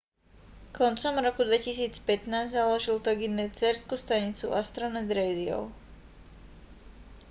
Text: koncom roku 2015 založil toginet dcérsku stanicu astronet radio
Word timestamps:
koncom 0.77 1.13
roku 1.25 1.41
2015 1.49 2.49
založil 2.59 2.97
toginet 3.07 3.51
dcérsku 3.55 3.93
stanicu 4.03 4.45
astronet 4.59 5.07
radio 5.19 5.57